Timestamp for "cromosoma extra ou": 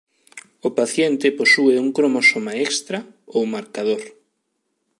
1.97-3.43